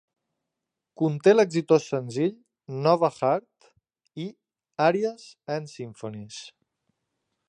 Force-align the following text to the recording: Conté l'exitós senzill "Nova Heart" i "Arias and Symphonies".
Conté 1.01 1.33
l'exitós 1.33 1.85
senzill 1.91 2.31
"Nova 2.87 3.11
Heart" 3.17 3.69
i 4.25 4.27
"Arias 4.89 5.29
and 5.57 5.73
Symphonies". 5.77 6.41